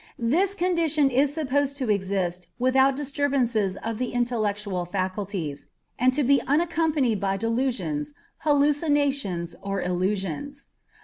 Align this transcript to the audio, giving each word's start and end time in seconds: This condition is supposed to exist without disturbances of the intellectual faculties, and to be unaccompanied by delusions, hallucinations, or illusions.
This 0.17 0.55
condition 0.55 1.11
is 1.11 1.31
supposed 1.31 1.77
to 1.77 1.91
exist 1.91 2.47
without 2.57 2.95
disturbances 2.95 3.77
of 3.83 3.99
the 3.99 4.13
intellectual 4.13 4.83
faculties, 4.83 5.67
and 5.99 6.11
to 6.15 6.23
be 6.23 6.41
unaccompanied 6.47 7.19
by 7.19 7.37
delusions, 7.37 8.15
hallucinations, 8.39 9.53
or 9.61 9.79
illusions. 9.79 10.69